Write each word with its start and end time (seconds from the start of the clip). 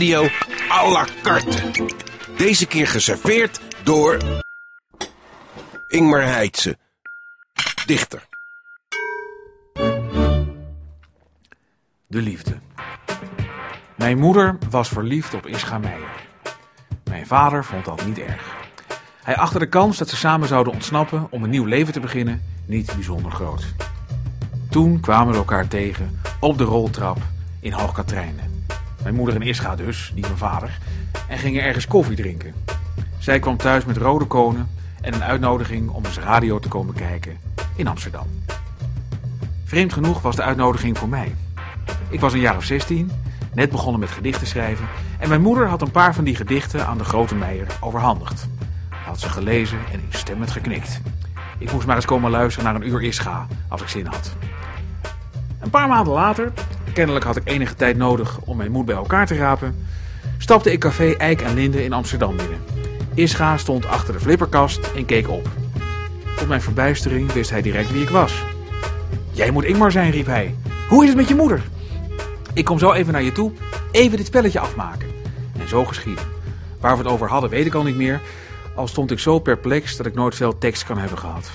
radio 0.00 0.28
à 0.68 0.90
la 0.92 1.06
carte. 1.22 1.62
Deze 2.36 2.66
keer 2.66 2.86
geserveerd 2.86 3.60
door... 3.82 4.18
Ingmar 5.88 6.22
Heitse, 6.22 6.78
dichter. 7.86 8.28
De 12.06 12.22
liefde. 12.22 12.58
Mijn 13.96 14.18
moeder 14.18 14.58
was 14.70 14.88
verliefd 14.88 15.34
op 15.34 15.46
Ischa 15.46 15.78
Meijer. 15.78 16.26
Mijn 17.04 17.26
vader 17.26 17.64
vond 17.64 17.84
dat 17.84 18.06
niet 18.06 18.18
erg. 18.18 18.56
Hij 19.22 19.36
achtte 19.36 19.58
de 19.58 19.68
kans 19.68 19.98
dat 19.98 20.08
ze 20.08 20.16
samen 20.16 20.48
zouden 20.48 20.72
ontsnappen 20.72 21.26
om 21.30 21.44
een 21.44 21.50
nieuw 21.50 21.64
leven 21.64 21.92
te 21.92 22.00
beginnen 22.00 22.42
niet 22.66 22.94
bijzonder 22.94 23.32
groot. 23.32 23.64
Toen 24.70 25.00
kwamen 25.00 25.32
we 25.32 25.38
elkaar 25.38 25.68
tegen 25.68 26.20
op 26.40 26.58
de 26.58 26.64
roltrap 26.64 27.18
in 27.60 27.72
Hoogkatrijnen. 27.72 28.49
Mijn 29.02 29.14
moeder 29.14 29.34
en 29.34 29.42
Ischa 29.42 29.76
dus, 29.76 30.12
niet 30.14 30.26
mijn 30.26 30.36
vader, 30.36 30.78
en 31.28 31.38
gingen 31.38 31.62
ergens 31.62 31.86
koffie 31.86 32.16
drinken. 32.16 32.54
Zij 33.18 33.38
kwam 33.38 33.56
thuis 33.56 33.84
met 33.84 33.96
rode 33.96 34.24
konen 34.24 34.68
en 35.00 35.14
een 35.14 35.22
uitnodiging 35.22 35.88
om 35.90 36.04
eens 36.04 36.18
radio 36.18 36.58
te 36.58 36.68
komen 36.68 36.94
kijken 36.94 37.38
in 37.76 37.86
Amsterdam. 37.86 38.26
Vreemd 39.64 39.92
genoeg 39.92 40.22
was 40.22 40.36
de 40.36 40.42
uitnodiging 40.42 40.98
voor 40.98 41.08
mij. 41.08 41.34
Ik 42.08 42.20
was 42.20 42.32
een 42.32 42.40
jaar 42.40 42.56
of 42.56 42.64
16, 42.64 43.10
net 43.54 43.70
begonnen 43.70 44.00
met 44.00 44.10
gedichten 44.10 44.46
schrijven 44.46 44.86
en 45.18 45.28
mijn 45.28 45.40
moeder 45.40 45.68
had 45.68 45.82
een 45.82 45.90
paar 45.90 46.14
van 46.14 46.24
die 46.24 46.36
gedichten 46.36 46.86
aan 46.86 46.98
de 46.98 47.04
grote 47.04 47.34
Meijer 47.34 47.66
overhandigd. 47.80 48.48
Had 48.88 49.20
ze 49.20 49.28
gelezen 49.28 49.78
en 49.92 50.00
instemmend 50.10 50.50
geknikt. 50.50 51.00
Ik 51.58 51.72
moest 51.72 51.86
maar 51.86 51.96
eens 51.96 52.04
komen 52.04 52.30
luisteren 52.30 52.72
naar 52.72 52.82
een 52.82 52.88
uur 52.88 53.02
Ischa 53.02 53.46
als 53.68 53.82
ik 53.82 53.88
zin 53.88 54.06
had. 54.06 54.32
Een 55.60 55.70
paar 55.70 55.88
maanden 55.88 56.12
later, 56.12 56.52
kennelijk 56.92 57.24
had 57.24 57.36
ik 57.36 57.48
enige 57.48 57.74
tijd 57.74 57.96
nodig 57.96 58.38
om 58.44 58.56
mijn 58.56 58.70
moed 58.70 58.86
bij 58.86 58.94
elkaar 58.94 59.26
te 59.26 59.36
rapen, 59.36 59.86
stapte 60.38 60.72
ik 60.72 60.80
café 60.80 61.12
Eik 61.12 61.40
en 61.40 61.54
Linde 61.54 61.84
in 61.84 61.92
Amsterdam 61.92 62.36
binnen. 62.36 62.58
Ischa 63.14 63.56
stond 63.56 63.86
achter 63.86 64.12
de 64.12 64.20
flipperkast 64.20 64.90
en 64.96 65.04
keek 65.04 65.28
op. 65.28 65.48
Tot 66.36 66.48
mijn 66.48 66.62
verbijstering 66.62 67.32
wist 67.32 67.50
hij 67.50 67.62
direct 67.62 67.92
wie 67.92 68.02
ik 68.02 68.08
was. 68.08 68.44
Jij 69.30 69.50
moet 69.50 69.64
Ingmar 69.64 69.92
zijn, 69.92 70.10
riep 70.10 70.26
hij. 70.26 70.54
Hoe 70.88 71.02
is 71.02 71.08
het 71.08 71.18
met 71.18 71.28
je 71.28 71.34
moeder? 71.34 71.62
Ik 72.54 72.64
kom 72.64 72.78
zo 72.78 72.92
even 72.92 73.12
naar 73.12 73.22
je 73.22 73.32
toe, 73.32 73.52
even 73.90 74.16
dit 74.16 74.26
spelletje 74.26 74.60
afmaken. 74.60 75.08
En 75.58 75.68
zo 75.68 75.84
geschiedde. 75.84 76.22
Waar 76.80 76.96
we 76.96 77.02
het 77.02 77.12
over 77.12 77.28
hadden 77.28 77.50
weet 77.50 77.66
ik 77.66 77.74
al 77.74 77.82
niet 77.82 77.96
meer, 77.96 78.20
al 78.74 78.86
stond 78.86 79.10
ik 79.10 79.18
zo 79.18 79.38
perplex 79.38 79.96
dat 79.96 80.06
ik 80.06 80.14
nooit 80.14 80.34
veel 80.34 80.58
tekst 80.58 80.84
kan 80.84 80.98
hebben 80.98 81.18
gehad. 81.18 81.50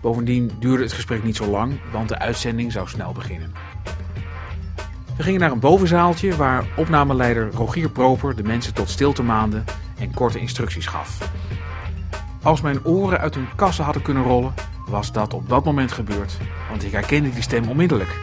Bovendien 0.00 0.50
duurde 0.58 0.82
het 0.82 0.92
gesprek 0.92 1.24
niet 1.24 1.36
zo 1.36 1.46
lang, 1.46 1.80
want 1.92 2.08
de 2.08 2.18
uitzending 2.18 2.72
zou 2.72 2.88
snel 2.88 3.12
beginnen. 3.12 3.52
We 5.20 5.26
gingen 5.26 5.40
naar 5.40 5.50
een 5.50 5.58
bovenzaaltje 5.58 6.36
waar 6.36 6.64
opnameleider 6.76 7.50
Rogier 7.52 7.90
Proper 7.90 8.36
de 8.36 8.42
mensen 8.42 8.74
tot 8.74 8.90
stilte 8.90 9.22
maande 9.22 9.62
en 9.98 10.14
korte 10.14 10.38
instructies 10.38 10.86
gaf. 10.86 11.30
Als 12.42 12.60
mijn 12.60 12.84
oren 12.84 13.20
uit 13.20 13.34
hun 13.34 13.48
kassen 13.56 13.84
hadden 13.84 14.02
kunnen 14.02 14.22
rollen, 14.22 14.54
was 14.86 15.12
dat 15.12 15.34
op 15.34 15.48
dat 15.48 15.64
moment 15.64 15.92
gebeurd, 15.92 16.36
want 16.68 16.84
ik 16.84 16.92
herkende 16.92 17.30
die 17.30 17.42
stem 17.42 17.68
onmiddellijk. 17.68 18.16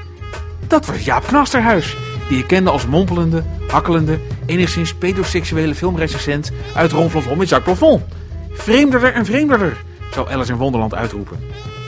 Dat 0.68 0.86
was 0.86 1.06
Jaap 1.06 1.24
Knasterhuis, 1.24 1.98
die 2.30 2.40
ik 2.40 2.48
kende 2.48 2.70
als 2.70 2.88
mompelende, 2.88 3.44
hakkelende, 3.68 4.20
enigszins 4.46 4.94
pedoseksuele 4.94 5.76
filmrecensent 5.76 6.52
uit 6.76 6.92
Ronflonvon 6.92 7.38
met 7.38 7.50
Jacques 7.50 7.78
Plafond. 7.78 8.04
Vreemderder 8.52 9.14
en 9.14 9.26
vreemderder, 9.26 9.78
zou 10.12 10.30
Alice 10.30 10.52
in 10.52 10.58
Wonderland 10.58 10.96
uitroepen. 10.96 11.40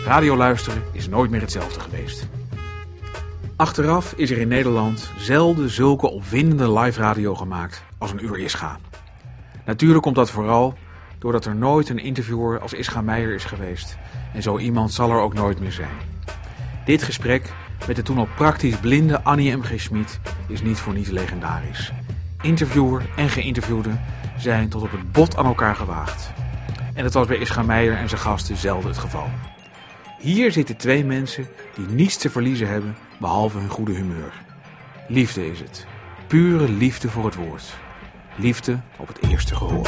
Radio 0.06 0.38
luisteren 0.38 0.84
is 0.92 1.10
nooit 1.10 1.30
meer 1.30 1.42
hetzelfde 1.42 1.80
geweest. 1.80 2.28
Achteraf 3.60 4.14
is 4.16 4.32
er 4.32 4.38
in 4.38 4.48
Nederland 4.48 5.12
zelden 5.18 5.70
zulke 5.70 6.10
opwindende 6.10 6.80
live 6.80 7.00
radio 7.00 7.36
gemaakt 7.36 7.84
als 7.98 8.12
een 8.12 8.24
uur 8.26 8.40
Ischa. 8.40 8.80
Natuurlijk 9.66 10.02
komt 10.02 10.16
dat 10.16 10.32
vooral 10.32 10.74
doordat 11.18 11.46
er 11.46 11.56
nooit 11.56 11.90
een 11.90 12.00
interviewer 12.00 12.60
als 12.60 12.74
Ischa 12.74 13.02
Meijer 13.02 13.34
is 13.34 13.46
geweest. 13.46 13.98
En 14.34 14.42
zo 14.42 14.58
iemand 14.58 14.94
zal 14.94 15.12
er 15.12 15.20
ook 15.20 15.34
nooit 15.34 15.60
meer 15.60 15.72
zijn. 15.72 15.98
Dit 16.86 17.04
gesprek 17.04 17.54
met 17.88 17.96
de 17.96 18.02
toen 18.02 18.18
al 18.18 18.28
praktisch 18.36 18.78
blinde 18.78 19.24
Annie 19.24 19.58
M.G. 19.58 19.80
Schmid 19.80 20.20
is 20.48 20.62
niet 20.62 20.78
voor 20.78 20.94
niets 20.94 21.10
legendarisch. 21.10 21.92
Interviewer 22.42 23.10
en 23.16 23.30
geïnterviewde 23.30 23.92
zijn 24.38 24.70
tot 24.70 24.82
op 24.82 24.92
het 24.92 25.12
bot 25.12 25.38
aan 25.38 25.46
elkaar 25.46 25.76
gewaagd. 25.76 26.32
En 26.94 27.04
dat 27.04 27.14
was 27.14 27.28
bij 27.28 27.38
Ischa 27.38 27.62
Meijer 27.62 27.98
en 27.98 28.10
zijn 28.10 28.22
gasten 28.22 28.58
zelden 28.58 28.90
het 28.90 28.98
geval. 28.98 29.30
Hier 30.20 30.52
zitten 30.52 30.78
twee 30.78 31.06
mensen 31.06 31.48
die 31.76 31.86
niets 31.86 32.18
te 32.18 32.30
verliezen 32.30 32.68
hebben 32.68 32.96
behalve 33.20 33.58
hun 33.58 33.70
goede 33.70 33.94
humeur. 33.94 34.34
Liefde 35.08 35.52
is 35.52 35.60
het. 35.60 35.86
Pure 36.28 36.70
liefde 36.70 37.10
voor 37.10 37.26
het 37.26 37.36
woord. 37.36 37.78
Liefde 38.36 38.80
op 38.98 39.08
het 39.08 39.30
eerste 39.30 39.56
gehoor. 39.56 39.88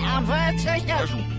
Ja, 0.00 0.24
wat 0.24 0.60
zeg 0.60 0.86
je? 0.86 1.37